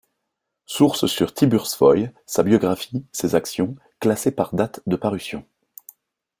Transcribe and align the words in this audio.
Sources 0.65 1.05
sur 1.11 1.31
Tiburce 1.31 1.75
Foy, 1.75 2.09
sa 2.25 2.41
biographie, 2.41 3.05
ses 3.11 3.35
actions, 3.35 3.75
classées 3.99 4.31
par 4.31 4.55
date 4.55 4.79
de 4.87 4.95
parution. 4.95 5.45